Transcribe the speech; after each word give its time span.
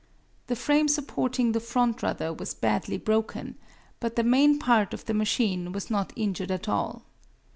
The 0.47 0.55
frame 0.55 0.87
supporting 0.87 1.51
the 1.51 1.59
front 1.59 2.01
rudder 2.01 2.33
was 2.33 2.55
badly 2.55 2.97
broken, 2.97 3.53
but 3.99 4.15
the 4.15 4.23
main 4.23 4.57
part 4.57 4.95
of 4.95 5.05
the 5.05 5.13
machine 5.13 5.71
was 5.73 5.91
not 5.91 6.11
injured 6.15 6.49
at 6.49 6.67
all. 6.67 7.03